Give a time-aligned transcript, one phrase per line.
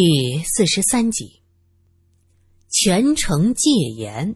[0.00, 1.42] 第四十三集，
[2.70, 4.32] 全城戒严。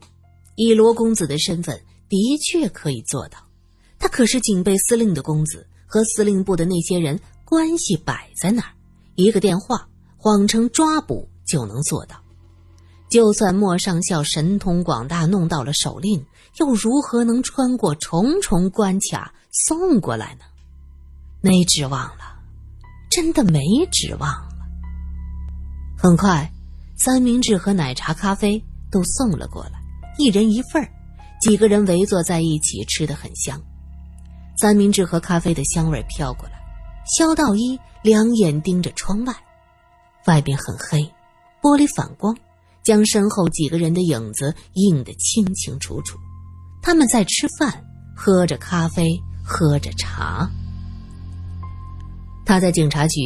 [0.56, 3.38] 以罗公子的身份，的确可以做到。
[3.96, 8.74] 他可是警备司令的公子，和司令部的那些人关系摆在那儿，
[9.14, 12.20] 一个电话，谎称抓捕就能做到。
[13.08, 16.26] 就算莫上校神通广大，弄到了手令，
[16.58, 20.44] 又如何能穿过重重关卡送过来呢？
[21.40, 22.40] 没指望了，
[23.08, 23.60] 真的没
[23.92, 24.51] 指望。
[26.02, 26.50] 很快，
[26.96, 28.60] 三明治和奶茶、咖啡
[28.90, 29.80] 都送了过来，
[30.18, 30.84] 一人一份
[31.40, 33.56] 几个人围坐在一起，吃得很香。
[34.60, 36.54] 三明治和咖啡的香味飘过来，
[37.16, 39.32] 肖道一两眼盯着窗外，
[40.26, 40.98] 外边很黑，
[41.62, 42.36] 玻璃反光，
[42.82, 46.18] 将身后几个人的影子映得清清楚楚。
[46.82, 47.80] 他们在吃饭，
[48.16, 50.50] 喝着咖啡，喝着茶。
[52.44, 53.20] 他在警察局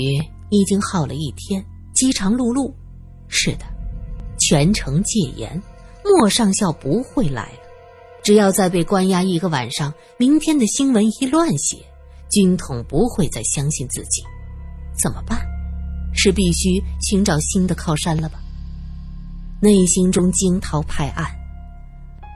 [0.50, 1.64] 已经耗了一天。
[1.96, 2.70] 饥肠辘辘，
[3.26, 3.64] 是的，
[4.38, 5.60] 全城戒严，
[6.04, 7.58] 莫上校不会来了。
[8.22, 11.78] 只要再被关押一个晚上，明天的新闻一乱写，
[12.30, 14.22] 军统不会再相信自己。
[15.02, 15.40] 怎么办？
[16.12, 18.40] 是必须寻找新的靠山了吧？
[19.62, 21.24] 内心中惊涛拍岸，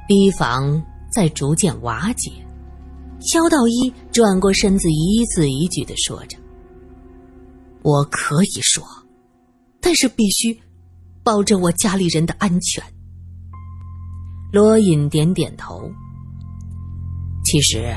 [0.08, 2.32] 逼房在逐渐瓦解。
[3.20, 6.38] 肖道一转过身子，一字一句的说着
[7.84, 8.82] ：“我可以说。”
[9.80, 10.60] 但是必须
[11.22, 12.82] 保证我家里人的安全。
[14.52, 15.90] 罗隐点点头。
[17.44, 17.96] 其实，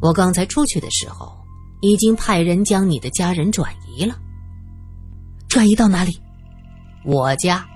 [0.00, 1.32] 我刚才出去的时候，
[1.80, 4.18] 已经派人将你的家人转移了。
[5.48, 6.18] 转移到哪里？
[7.04, 7.66] 我家。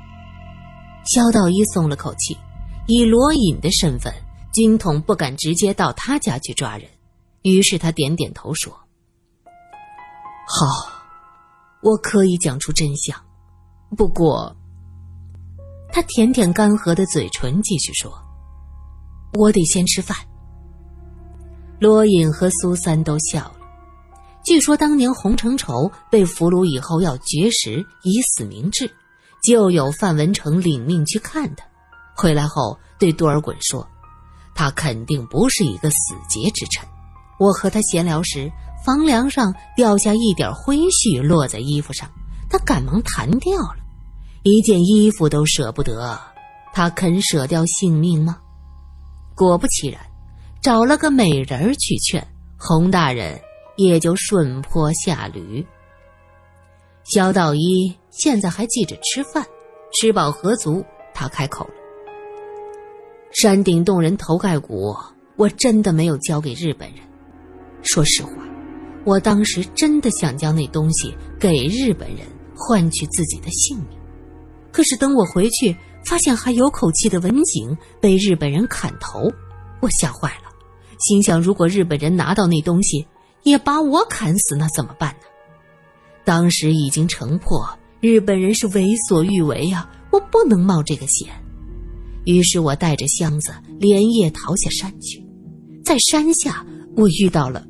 [1.05, 2.37] 肖道一松了口气，
[2.89, 4.13] 以罗隐的身份，
[4.53, 6.89] 军统不敢直接到他家去抓人。
[7.43, 8.73] 于是他点点头说
[10.49, 10.67] ：“好，
[11.83, 13.21] 我可以讲出真相。”
[13.95, 14.55] 不过，
[15.93, 18.13] 他舔舔干涸的嘴唇，继续说
[19.39, 20.17] ：“我得先吃饭。”
[21.79, 23.53] 罗隐和苏三都笑了。
[24.45, 28.91] 据说当年洪承畴被俘虏以后要绝食以死明志，
[29.43, 31.65] 就有范文成领命去看他。
[32.17, 33.87] 回来后对多尔衮说
[34.55, 36.87] ：“他肯定不是一个死节之臣。”
[37.39, 38.51] 我和他闲聊时，
[38.85, 42.11] 房梁上掉下一点灰絮，落在衣服上。
[42.49, 43.77] 他赶忙弹掉了，
[44.45, 46.19] 一件衣服都舍不得，
[46.73, 48.39] 他肯舍掉性命吗？
[49.35, 50.01] 果不其然，
[50.63, 52.27] 找了个美人去劝
[52.59, 53.41] 洪大人，
[53.77, 55.67] 也就顺坡下驴。
[57.05, 59.45] 萧道一现在还记着吃饭，
[59.93, 61.75] 吃饱喝足，他开口了
[63.31, 64.97] ：“山顶洞人头盖骨，
[65.37, 66.99] 我真的没有交给日本人。
[67.83, 68.31] 说实话，
[69.05, 73.99] 我当时真的想将那东西给日本人。”换取自己的性命，
[74.73, 79.31] 可是等我回去，发现还有口气的文景被日本人砍头，
[79.81, 80.51] 我吓坏了，
[80.99, 83.07] 心想：如果日本人拿到那东西，
[83.43, 85.27] 也把我砍死，那怎么办呢？
[86.25, 87.65] 当时已经城破，
[88.01, 91.29] 日本人是为所欲为呀，我不能冒这个险。
[92.25, 95.25] 于是我带着箱子连夜逃下山去，
[95.85, 97.65] 在山下我遇到了。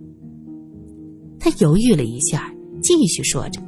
[1.39, 2.51] 他犹豫了一下，
[2.83, 3.61] 继续说着。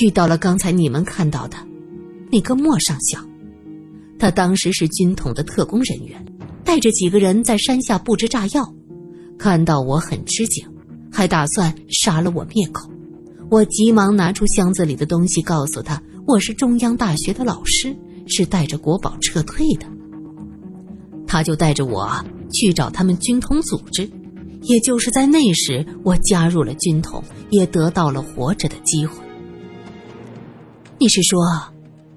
[0.00, 1.56] 遇到了刚才你们看到的
[2.30, 3.18] 那个莫上校，
[4.18, 6.24] 他当时是军统的特工人员，
[6.64, 8.74] 带着几个人在山下布置炸药，
[9.38, 10.66] 看到我很吃惊，
[11.10, 12.90] 还打算杀了我灭口。
[13.48, 17.96] 我急忙拿出箱子里的东西，告诉他我是中央大学的老师，
[18.26, 19.86] 是带着国宝撤退的。
[21.26, 24.10] 他就带着我去找他们军统组织，
[24.62, 29.25] 也就是在那时，我加入了军统，也得到了活着的机会。
[30.98, 31.44] 你是说，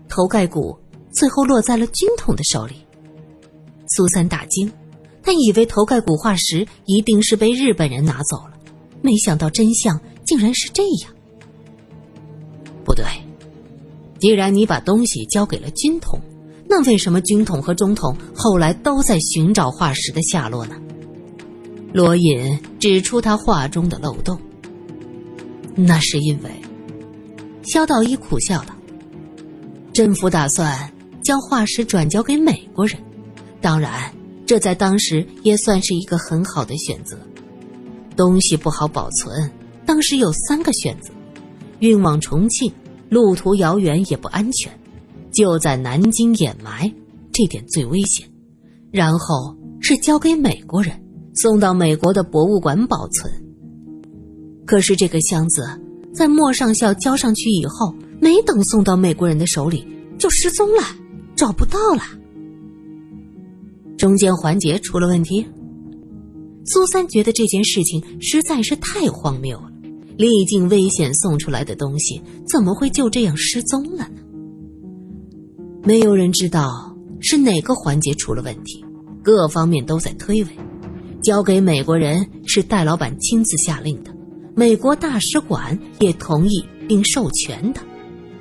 [0.08, 0.78] 头盖骨
[1.12, 2.76] 最后落在了军统的手里？
[3.90, 4.72] 苏三大惊，
[5.22, 8.54] 他以为头盖骨化石一定是被日本人拿走了，
[9.02, 11.14] 没想到真相竟然是这样。
[12.86, 13.04] 不对，
[14.18, 16.18] 既然你把东西交给了军统，
[16.70, 20.76] 那为什么军统和中统后来都在寻找化石的下落呢？
[21.92, 24.40] 罗隐指出他话中的漏洞。
[25.76, 26.50] 那是因为。
[27.62, 28.74] 萧道一苦笑道
[30.00, 30.90] ：“政府打算
[31.22, 32.98] 将化石转交给美国人，
[33.60, 34.10] 当然，
[34.46, 37.18] 这在当时也算是一个很好的选择。
[38.16, 39.52] 东西不好保存，
[39.86, 41.12] 当时有三个选择：
[41.80, 42.72] 运往重庆，
[43.10, 44.72] 路途遥远也不安全；
[45.34, 46.90] 就在南京掩埋，
[47.34, 48.26] 这点最危险；
[48.94, 50.96] 然后是交给美国人，
[51.36, 53.30] 送到美国的博物馆保存。
[54.66, 55.68] 可是这个箱子……”
[56.16, 59.86] 在莫上校交上去以后，没等送到美国人的手里
[60.18, 60.84] 就失踪了，
[61.36, 62.02] 找不到了。
[63.98, 65.46] 中间环节出了问题。
[66.66, 69.72] 苏三觉得这件事情实在是太荒谬了，
[70.18, 74.22] 历尽危险送出来的东西怎么会就这样失踪了呢？
[75.84, 78.86] 没有人知道是哪个环节出了问题，
[79.24, 80.50] 各方面都在推诿。
[81.24, 84.14] 交给美国人是戴老板亲自下令的，
[84.56, 87.82] 美国大使馆也同意并授权的。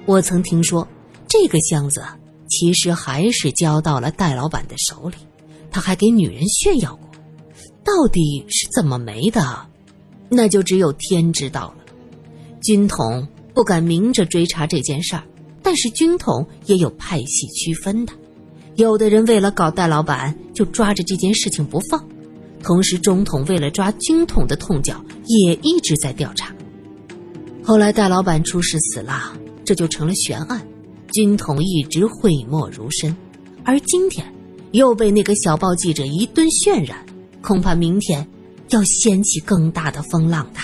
[0.09, 0.89] 我曾听说，
[1.29, 2.03] 这个箱子
[2.49, 5.17] 其实还是交到了戴老板的手里，
[5.71, 7.11] 他还给女人炫耀过。
[7.85, 9.67] 到底是怎么没的，
[10.31, 11.85] 那就只有天知道了。
[12.63, 15.25] 军统不敢明着追查这件事儿，
[15.63, 18.15] 但是军统也有派系区分的，
[18.77, 22.03] 有的人为了搞戴老板，就抓着这件事情不放。
[22.63, 26.55] 同时，中统为了抓军统的痛脚，也一直在调查。
[27.63, 29.35] 后来戴老板出事死了，
[29.69, 30.67] 这就成了悬案，
[31.13, 33.15] 军统一直讳莫如深。
[33.67, 34.25] 而今天
[34.73, 37.05] 又被那个小报记者一顿渲染，
[37.43, 38.27] 恐怕明天
[38.71, 40.61] 要掀起更大的风浪的。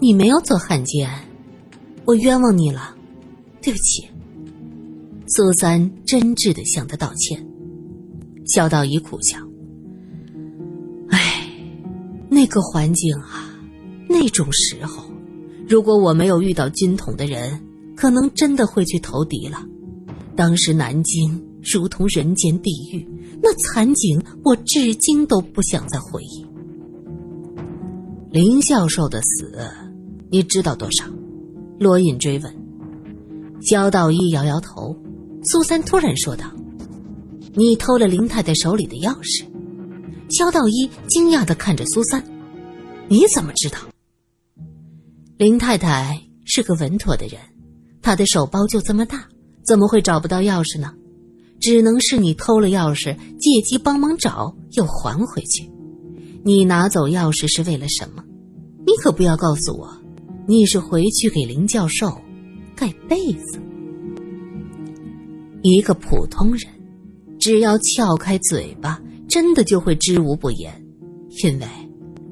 [0.00, 1.08] 你没有做汉奸，
[2.04, 2.96] 我冤枉你了，
[3.62, 4.04] 对不起。
[5.28, 7.46] 苏三真挚的向他道歉。
[8.44, 9.38] 小道一苦笑
[11.10, 11.48] ：“唉，
[12.28, 13.56] 那个环境啊，
[14.08, 15.04] 那种时候，
[15.66, 17.60] 如果我没有遇到军统的人，
[17.96, 19.64] 可能真的会去投敌了。
[20.36, 23.06] 当时南京如同人间地狱，
[23.42, 26.44] 那惨景我至今都不想再回忆。”
[28.30, 29.56] 林教授的死，
[30.30, 31.04] 你知道多少？
[31.78, 32.54] 罗隐追问。
[33.62, 34.96] 萧道一摇摇头。
[35.44, 36.50] 苏三突然说道。
[37.56, 39.44] 你偷了林太太手里的钥匙，
[40.28, 42.20] 肖道一惊讶的看着苏三，
[43.06, 43.78] 你怎么知道？
[45.36, 47.40] 林太太是个稳妥的人，
[48.00, 49.24] 她的手包就这么大，
[49.66, 50.92] 怎么会找不到钥匙呢？
[51.60, 55.68] 只能是你偷了钥匙，借机帮忙找，又还回去。
[56.44, 58.22] 你拿走钥匙是为了什么？
[58.86, 59.90] 你可不要告诉我，
[60.46, 62.16] 你是回去给林教授
[62.76, 63.58] 盖被子。
[65.62, 66.72] 一个普通人。
[67.40, 70.72] 只要撬开嘴巴，真的就会知无不言，
[71.42, 71.66] 因为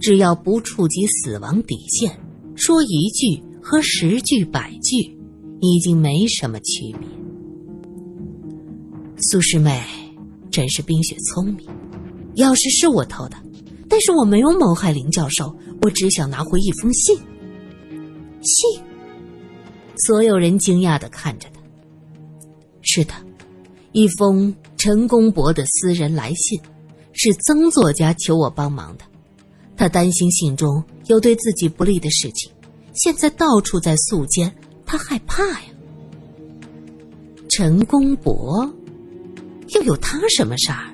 [0.01, 2.17] 只要不触及死亡底线，
[2.55, 5.17] 说一句和十句百句，
[5.61, 7.09] 已经没什么区别。
[9.19, 9.83] 苏师妹
[10.51, 11.67] 真是冰雪聪明，
[12.37, 13.37] 钥匙是我偷的，
[13.89, 17.17] 但是我没有谋害林教授，我只想拿回一封信。
[18.43, 18.83] 信？
[20.07, 21.61] 所有人惊讶的看着他。
[22.83, 23.13] 是的，
[23.93, 24.55] 一封。
[24.79, 26.61] 陈公博的私人来信，
[27.13, 29.05] 是曾作家求我帮忙的。
[29.77, 30.83] 他担心信中
[31.13, 32.51] 有对自己不利的事情，
[32.95, 34.51] 现在到处在宿奸，
[34.87, 35.67] 他害怕呀。
[37.51, 38.73] 陈公博，
[39.75, 40.91] 又有他什么事儿？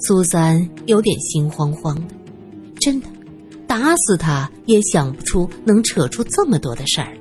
[0.00, 2.14] 苏三有点心慌慌的，
[2.80, 3.06] 真的，
[3.66, 7.14] 打死他也想不出能扯出这么多的事儿。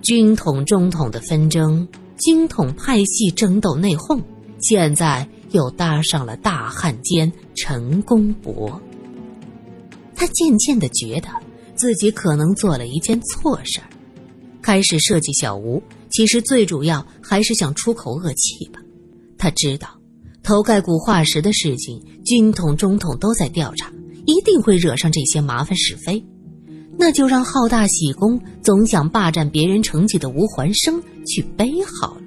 [0.00, 1.86] 军统中统的纷争。
[2.18, 4.22] 军统派系争斗内讧，
[4.58, 8.80] 现在又搭上了大汉奸陈公博。
[10.16, 11.28] 他渐渐的觉得
[11.76, 13.86] 自己可能做了一件错事儿，
[14.62, 18.80] 开始设计小吴，其实最主要还是想出口恶气吧。
[19.38, 19.88] 他知道，
[20.42, 23.92] 头盖骨化石的事情，军统、中统都在调查，
[24.24, 26.24] 一定会惹上这些麻烦是非。
[26.98, 32.22] 那就让好大喜功、总想霸占别人成绩的吴环生去背好了。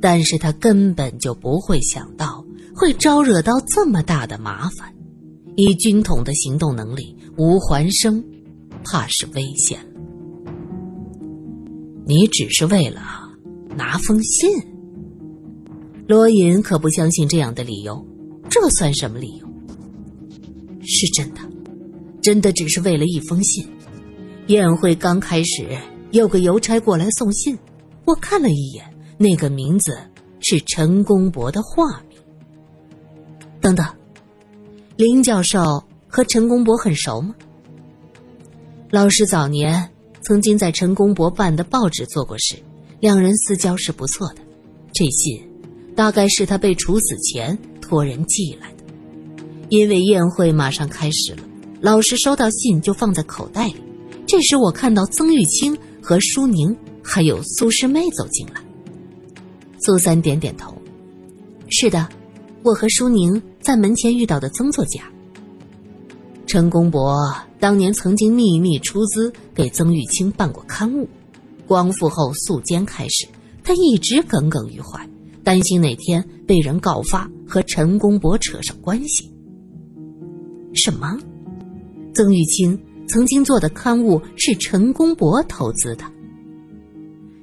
[0.00, 4.94] 但是他根本就不会想到会招惹到这么大的麻烦。
[5.56, 8.24] 以军统的行动能力，吴环生
[8.84, 10.00] 怕是危险了。
[12.06, 13.00] 你只是为了
[13.76, 14.50] 拿封信？
[16.06, 18.04] 罗隐可不相信这样的理由，
[18.50, 19.46] 这算什么理由？
[20.82, 21.40] 是真的。
[22.20, 23.66] 真的只是为了一封信。
[24.46, 25.66] 宴会刚开始，
[26.12, 27.58] 有个邮差过来送信，
[28.04, 28.84] 我看了一眼，
[29.18, 29.92] 那个名字
[30.40, 32.18] 是陈公博的化名。
[33.60, 33.84] 等等，
[35.02, 37.34] 林教授和陈公博很熟吗？
[38.88, 39.90] 老师早年
[40.20, 42.54] 曾经在陈公博办的报纸做过事，
[43.00, 44.36] 两人私交是不错的。
[44.92, 45.44] 这信
[45.96, 48.84] 大概是他被处死前托人寄来的，
[49.70, 51.42] 因为宴会马上开始了。
[51.80, 53.82] 老师收到信就放在口袋里，
[54.24, 58.62] 这时我看到曾玉清和舒宁还有苏师妹走进来。
[59.80, 60.72] 苏三点点头
[61.70, 62.08] ：“是的，
[62.62, 65.02] 我和舒宁在门前遇到的曾作家。”
[66.46, 67.16] 陈公博
[67.58, 71.08] 当年曾经秘密出资给曾玉清办过刊物，
[71.66, 73.26] 光复后肃监开始，
[73.64, 75.08] 他一直耿耿于怀，
[75.42, 79.32] 担心哪天被人告发和陈公博扯上关系。
[80.74, 81.18] 什么？
[82.14, 82.78] 曾玉清
[83.08, 86.04] 曾经做的刊物是陈公博投资的？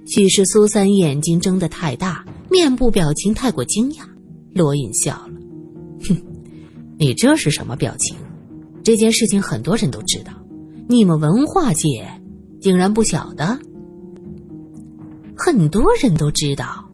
[0.06, 4.04] 许是苏三眼睛睁得太大，面部表情太过惊讶。
[4.54, 5.34] 罗隐笑了，
[6.08, 6.18] 哼，
[6.98, 8.18] 你这是什么表情？
[8.84, 10.32] 这件事情很多人都知道，
[10.88, 12.10] 你们文化界
[12.62, 13.60] 竟然不晓得？
[15.38, 16.86] 很多人都知道。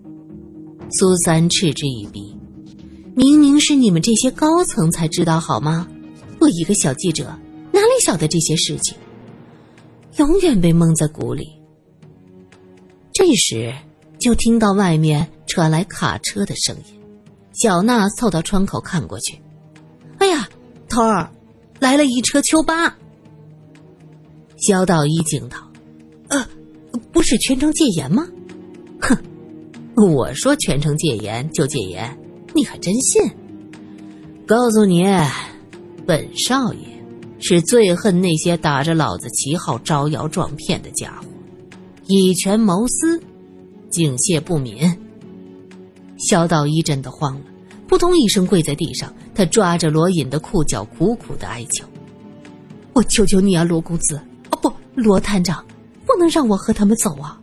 [0.92, 2.38] 苏三嗤之以鼻，
[3.16, 5.88] 明明是你们这些高层才知道好吗？
[6.40, 7.26] 我一个小记者
[7.72, 8.96] 哪里晓得这些事情？
[10.18, 11.48] 永远被蒙在鼓里。
[13.14, 13.74] 这时，
[14.20, 16.95] 就听到外面传来卡车的声音。
[17.56, 19.42] 小娜凑到窗口看过去，
[20.20, 20.48] 哎呀，
[20.90, 21.32] 头儿，
[21.80, 22.94] 来了一车秋八。
[24.58, 25.58] 萧道一惊道
[26.28, 26.46] ：“呃，
[27.14, 28.28] 不是全城戒严吗？”
[29.00, 29.18] 哼，
[30.14, 32.18] 我说全城戒严就戒严，
[32.54, 33.22] 你还真信？
[34.46, 35.06] 告诉你，
[36.06, 36.80] 本少爷
[37.40, 41.28] 是最恨那些打着老子旗号招摇撞骗的家伙。
[42.08, 43.22] 以权谋私，
[43.90, 44.95] 警械不敏。
[46.18, 47.46] 萧道一真的慌了，
[47.88, 51.86] 扑通一声跪在地上，他抓着罗隐的裤脚，苦苦的哀求
[52.94, 54.20] ：“我求求你啊，罗公子！
[54.52, 55.66] 哦不，罗探长，
[56.06, 57.40] 不能让我和他们走啊！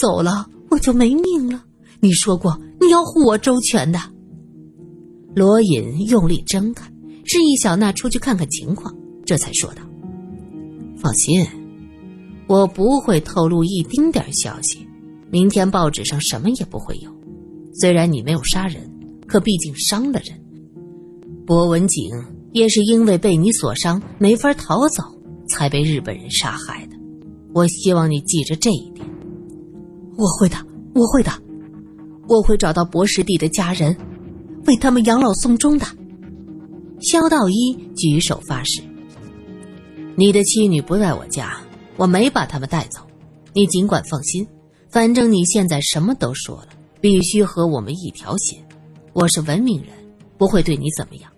[0.00, 1.62] 走了我就没命了。
[2.00, 4.00] 你说过你要护我周全的。”
[5.34, 6.86] 罗隐用力睁开，
[7.24, 9.82] 示意小娜出去看看情况，这才说道
[10.96, 11.46] ：“放心。”
[12.48, 14.86] 我不会透露一丁点消息，
[15.30, 17.11] 明天报纸上什么也不会有。
[17.72, 18.82] 虽然你没有杀人，
[19.26, 20.38] 可毕竟伤了人。
[21.46, 22.10] 博文景
[22.52, 25.02] 也是因为被你所伤，没法逃走，
[25.48, 26.96] 才被日本人杀害的。
[27.54, 29.06] 我希望你记着这一点。
[30.16, 30.56] 我会的，
[30.94, 31.30] 我会的，
[32.28, 33.96] 我会找到博师弟的家人，
[34.66, 35.86] 为他们养老送终的。
[37.00, 38.82] 萧道一举手发誓
[40.16, 41.58] ：“你的妻女不在我家。”
[41.98, 43.02] 我没把他们带走，
[43.54, 44.46] 你尽管放心。
[44.90, 46.68] 反正你现在什么都说了，
[47.02, 48.56] 必须和我们一条心。
[49.12, 49.88] 我是文明人，
[50.38, 51.28] 不会对你怎么样。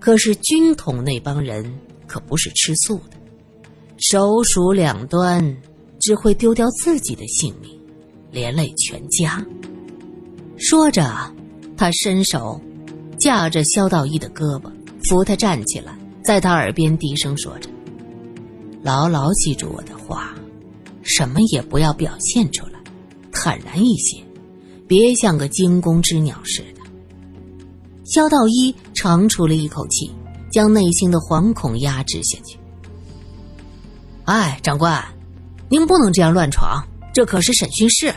[0.00, 1.64] 可是军统那帮人
[2.08, 3.16] 可不是吃素的，
[3.98, 5.56] 手鼠两端，
[6.00, 7.70] 只会丢掉自己的性命，
[8.32, 9.40] 连累全家。
[10.58, 11.32] 说着，
[11.76, 12.60] 他伸手
[13.16, 14.72] 架着萧道一的胳膊，
[15.08, 17.70] 扶他站起来，在他耳边低声说着。
[18.82, 20.34] 牢牢记住我的话，
[21.02, 22.82] 什么也不要表现出来，
[23.30, 24.20] 坦然一些，
[24.92, 26.82] 别像个惊弓之鸟似的。
[28.04, 30.14] 萧道一长出了一口气，
[30.50, 32.58] 将内心的惶恐压制下去。
[34.26, 35.02] 哎，长官，
[35.70, 38.14] 您不能这样乱闯，这可是审讯室。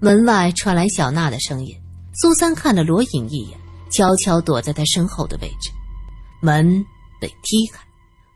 [0.00, 1.74] 门外传来小娜的声音。
[2.12, 3.58] 苏三看了罗隐一眼，
[3.90, 5.70] 悄悄躲在他身后的位置。
[6.42, 6.84] 门
[7.18, 7.80] 被踢开。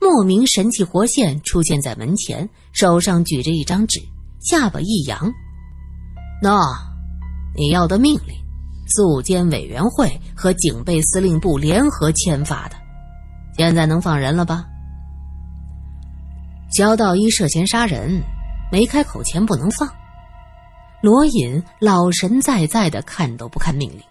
[0.00, 4.00] 莫名神气活现出现在门前，手上举着一张纸，
[4.40, 5.30] 下巴一扬
[6.42, 6.88] ：“那，
[7.59, 8.37] 你要的命令，
[8.87, 12.77] 肃监委员会和警备司令部联合签发的，
[13.57, 14.65] 现在能放人了吧？”
[16.71, 18.23] 焦道一涉嫌杀人，
[18.71, 19.88] 没开口前不能放。
[21.00, 24.03] 罗隐老神在在的看都不看命令，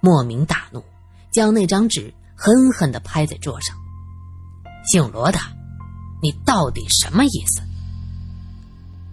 [0.00, 0.82] 莫名大怒，
[1.30, 3.76] 将那张纸狠狠的拍在桌上。
[4.84, 5.38] 姓罗的，
[6.20, 7.62] 你到底什么意思？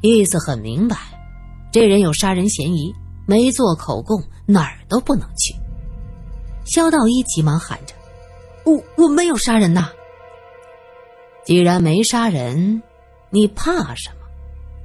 [0.01, 0.97] 意思很明白，
[1.71, 2.95] 这人有杀人嫌疑，
[3.29, 5.53] 没做口供，哪儿都不能去。
[6.65, 7.93] 肖道一急忙喊着
[8.65, 9.91] ：“我我没有杀人呐！
[11.45, 12.81] 既然没杀人，
[13.29, 14.25] 你怕什么？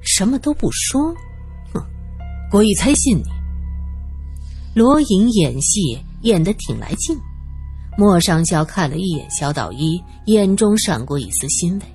[0.03, 1.15] 什么都不说？
[1.73, 1.83] 哼，
[2.51, 3.25] 国义才信你。”
[4.77, 7.19] 罗隐演戏演得挺来劲。
[7.97, 11.87] 莫上校看了一眼肖道一，眼中闪过一丝欣慰，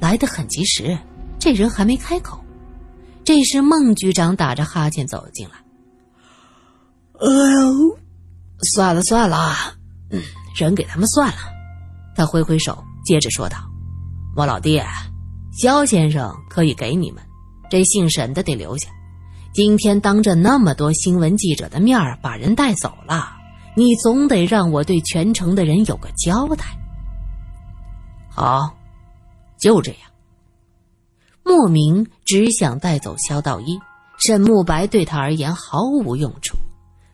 [0.00, 0.96] 来得很及时。
[1.38, 2.42] 这人还没开口，
[3.22, 5.56] 这时孟局长打着哈欠走了进来。
[7.20, 7.98] 哎呦，
[8.74, 9.54] 算了算了，
[10.10, 10.22] 嗯，
[10.56, 11.38] 人给他们算了。
[12.16, 13.58] 他挥挥手，接着说道
[14.34, 14.80] ：“莫老弟，
[15.52, 17.22] 肖先生可以给你们，
[17.70, 18.88] 这姓沈的得留下。
[19.52, 23.36] 今天当着那么多新闻记者的面把人带走了。”
[23.76, 26.64] 你总得让我对全城的人有个交代。
[28.28, 28.74] 好，
[29.60, 30.00] 就这样。
[31.44, 33.78] 莫名只想带走肖道一，
[34.18, 36.58] 沈慕白对他而言毫无用处。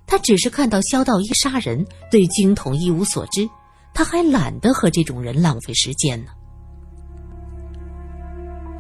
[0.06, 3.48] 他只是看到萧道一杀人，对军统一无所知。
[3.92, 6.30] 他还懒得和这种人浪费时间呢。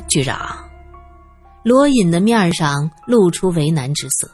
[0.08, 0.56] 局长，
[1.64, 4.30] 罗隐的面上露出为难之色。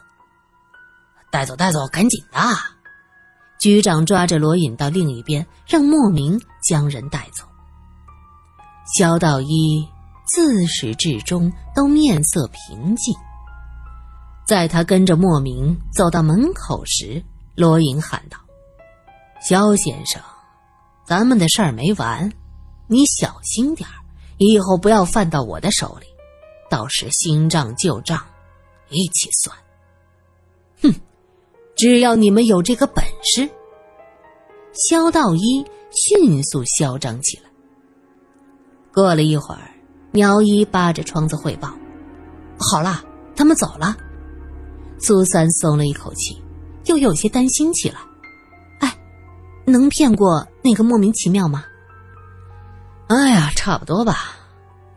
[1.31, 2.39] 带走，带走，赶紧的！
[3.59, 7.45] 局长抓着罗隐到另一边，让莫名将人带走。
[8.97, 9.87] 萧道一
[10.27, 13.15] 自始至终都面色平静。
[14.45, 17.23] 在他跟着莫名走到门口时，
[17.55, 18.37] 罗隐喊道
[19.41, 20.21] ：“肖先生，
[21.07, 22.29] 咱们的事儿没完，
[22.87, 23.95] 你小心点儿，
[24.37, 26.07] 以后不要犯到我的手里，
[26.69, 28.21] 到时新账旧账
[28.89, 29.55] 一起算。”
[30.83, 30.93] 哼，
[31.77, 33.49] 只要你们有这个本事。
[34.73, 37.43] 肖道一迅速嚣张起来。
[38.93, 39.71] 过了一会儿，
[40.11, 41.71] 苗一扒着窗子汇报
[42.59, 43.01] ：“好了，
[43.35, 43.95] 他们走了。”
[45.05, 46.41] 苏三松了一口气，
[46.85, 47.99] 又有些担心起来。
[48.79, 48.97] 哎，
[49.65, 51.65] 能骗过那个莫名其妙吗？
[53.07, 54.33] 哎呀，差不多吧。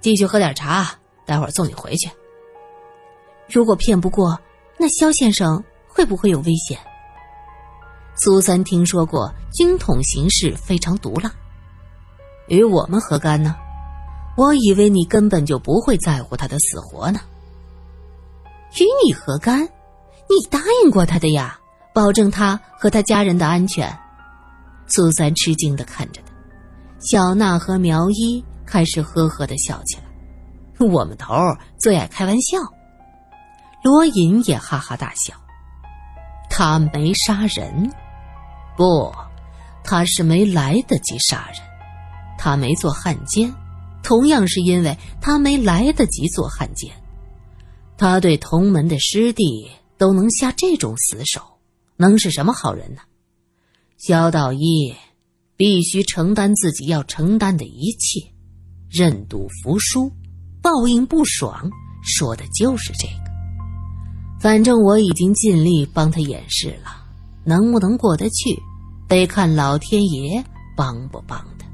[0.01, 0.95] 继续喝点茶，
[1.25, 2.09] 待会儿送你回去。
[3.49, 4.39] 如果骗不过，
[4.79, 6.79] 那肖先生会不会有危险？
[8.15, 11.33] 苏三听说过军统形势非常毒辣，
[12.47, 13.57] 与我们何干呢？
[14.37, 17.19] 我以为你根本就不会在乎他的死活呢。
[18.79, 19.69] 与你何干？
[20.29, 21.59] 你答应过他的呀，
[21.95, 23.97] 保证他和他家人的安全。
[24.89, 26.33] 苏三吃惊的看着他，
[27.01, 30.03] 小娜和苗一开始呵呵的笑起来。
[30.87, 32.59] 我们头儿最爱开玩笑，
[33.83, 35.35] 罗隐也哈哈大笑。
[36.51, 37.91] 他没杀人，
[38.77, 39.13] 不，
[39.83, 41.61] 他是没来得及杀人。
[42.39, 43.53] 他没做汉奸，
[44.03, 46.93] 同样是因为他没来得及做汉奸。
[47.97, 49.71] 他对同门的师弟。
[49.99, 51.41] 都能下这种死手，
[51.97, 53.01] 能是什么好人呢？
[53.99, 54.95] 萧道一
[55.57, 58.21] 必须承担自己要承担的一切，
[58.91, 60.13] 认赌服输，
[60.61, 61.71] 报应不爽，
[62.03, 63.31] 说的就是这个。
[64.39, 67.05] 反正我已经尽力帮他掩饰了，
[67.45, 68.63] 能不能过得去，
[69.09, 70.45] 得看老天爷
[70.77, 71.67] 帮不帮他。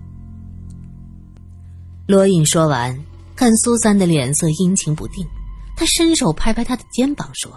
[2.06, 2.96] 罗隐说完，
[3.34, 5.26] 看苏三的脸色阴晴不定，
[5.76, 7.52] 他伸手拍拍他的肩膀说。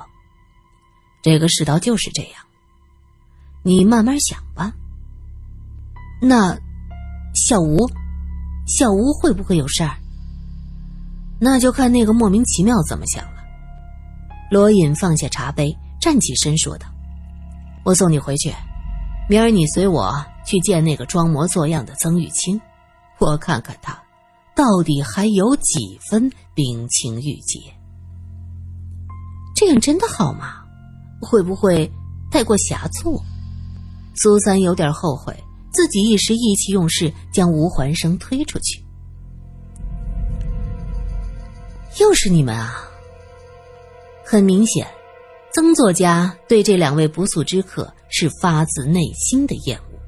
[1.25, 2.33] 这个世道就是这样，
[3.63, 4.71] 你慢慢想吧。
[6.21, 6.55] 那
[7.33, 7.89] 小吴，
[8.67, 9.97] 小吴会不会有事儿？
[11.39, 13.43] 那就看那个莫名其妙怎么想了。
[14.51, 16.85] 罗隐放下茶杯，站起身说道
[17.83, 18.53] ：“我送你回去，
[19.27, 20.13] 明儿你随我
[20.45, 22.61] 去见那个装模作样的曾玉清，
[23.17, 23.99] 我看看他
[24.55, 27.59] 到底还有几分冰清玉洁。
[29.55, 30.61] 这样真的好吗？”
[31.21, 31.91] 会不会
[32.31, 33.21] 太过狭促？
[34.15, 35.35] 苏三有点后悔
[35.73, 38.83] 自己一时意气用事，将吴环生推出去。
[41.99, 42.75] 又是你们啊！
[44.25, 44.87] 很明显，
[45.53, 49.99] 曾作家对这两位不速之客是发自内心的厌恶。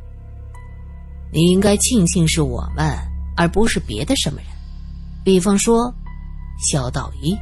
[1.33, 2.97] 你应该庆幸是我们，
[3.35, 4.47] 而不是别的什么人，
[5.23, 5.93] 比方说
[6.71, 7.37] 萧道一。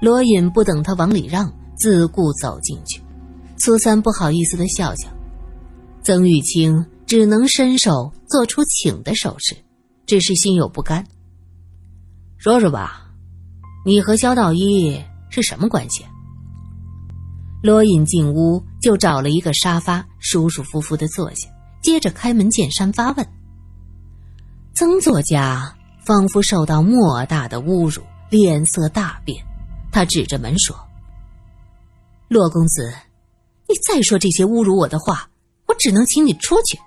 [0.00, 1.52] 罗隐不等他往里让。
[1.82, 3.02] 自顾走进去，
[3.58, 5.08] 苏三不好意思的笑笑，
[6.04, 9.56] 曾玉清只能伸手做出请的手势，
[10.06, 11.04] 只是心有不甘。
[12.38, 13.10] 说说吧，
[13.84, 16.04] 你和萧道一是什么关系？
[17.64, 21.48] 罗隐进屋就找了一个沙发，舒舒服服的坐下，
[21.82, 23.26] 接着开门见山发问。
[24.72, 25.74] 曾作家
[26.06, 29.44] 仿佛受到莫大的侮辱，脸色大变，
[29.90, 30.76] 他指着门说。
[32.32, 32.90] 骆公子，
[33.68, 35.28] 你再说这些侮辱我的话，
[35.66, 36.78] 我只能请你出去。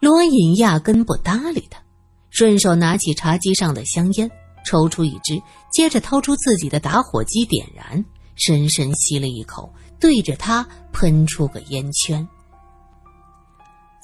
[0.00, 1.80] 罗隐压根不搭理他，
[2.28, 4.28] 顺手拿起茶几上的香烟，
[4.66, 8.04] 抽出一支，接着掏出自己的打火机点燃，
[8.34, 12.26] 深深吸了一口，对着他喷出个烟圈。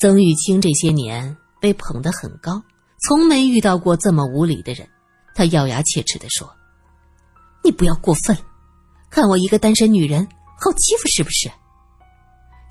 [0.00, 2.62] 曾玉清这些年被捧得很高，
[3.08, 4.88] 从没遇到过这么无礼的人。
[5.34, 6.48] 他咬牙切齿地说
[7.64, 8.38] ：“你不要过分。”
[9.14, 10.26] 看我一个单身女人
[10.58, 11.48] 好欺负是不是？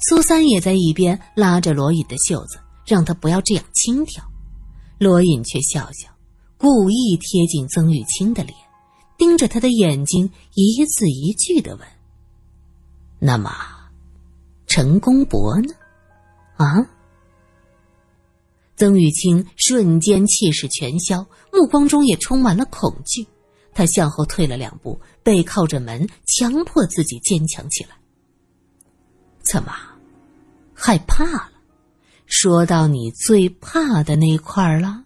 [0.09, 4.21] 苏三也在一边拉着罗隐的袖子，让他不要这样轻佻。
[4.99, 6.09] 罗隐却笑笑，
[6.57, 8.53] 故意贴近曾玉清的脸，
[9.17, 11.87] 盯着他的眼睛，一字一句的问
[13.19, 13.49] ：“那么，
[14.67, 15.73] 陈公博呢？
[16.57, 16.85] 啊？”
[18.75, 23.25] 曾玉清瞬间气势全消，目光中也充满了恐惧。
[23.73, 27.91] 他向后退了两步，背靠着门，强迫自己坚强起来。
[29.41, 29.73] 怎么，
[30.73, 31.49] 害怕了？
[32.25, 35.03] 说到你最怕的那块儿了。